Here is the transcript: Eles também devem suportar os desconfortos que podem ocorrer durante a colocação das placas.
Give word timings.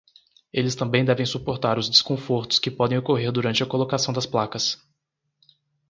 Eles 0.51 0.73
também 0.73 1.05
devem 1.05 1.27
suportar 1.27 1.77
os 1.77 1.87
desconfortos 1.87 2.57
que 2.57 2.71
podem 2.71 2.97
ocorrer 2.97 3.31
durante 3.31 3.61
a 3.61 3.67
colocação 3.67 4.11
das 4.11 4.25
placas. 4.25 4.81